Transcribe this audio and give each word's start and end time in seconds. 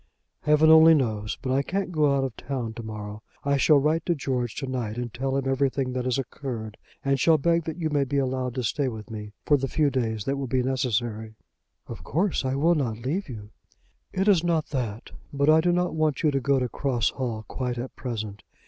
"Heaven 0.41 0.71
only 0.71 0.95
knows. 0.95 1.37
But 1.43 1.51
I 1.53 1.61
can't 1.61 1.91
go 1.91 2.17
out 2.17 2.23
of 2.23 2.35
town 2.35 2.73
to 2.73 2.81
morrow. 2.81 3.21
I 3.43 3.57
shall 3.57 3.77
write 3.77 4.03
to 4.07 4.15
George 4.15 4.55
to 4.55 4.65
night 4.65 4.97
and 4.97 5.13
tell 5.13 5.37
him 5.37 5.47
everything 5.47 5.93
that 5.93 6.05
has 6.05 6.17
occurred, 6.17 6.75
and 7.05 7.19
shall 7.19 7.37
beg 7.37 7.65
that 7.65 7.77
you 7.77 7.91
may 7.91 8.03
be 8.03 8.17
allowed 8.17 8.55
to 8.55 8.63
stay 8.63 8.87
with 8.87 9.11
me 9.11 9.33
for 9.45 9.57
the 9.57 9.67
few 9.67 9.91
days 9.91 10.25
that 10.25 10.37
will 10.37 10.47
be 10.47 10.63
necessary." 10.63 11.35
"Of 11.85 12.03
course 12.03 12.43
I 12.43 12.55
will 12.55 12.73
not 12.73 12.97
leave 12.97 13.29
you." 13.29 13.51
"It 14.11 14.27
is 14.27 14.43
not 14.43 14.69
that. 14.69 15.11
But 15.31 15.51
I 15.51 15.61
do 15.61 15.71
not 15.71 15.93
want 15.93 16.23
you 16.23 16.31
to 16.31 16.39
go 16.39 16.57
to 16.57 16.67
Cross 16.67 17.11
Hall 17.11 17.45
quite 17.47 17.77
at 17.77 17.95
present. 17.95 18.41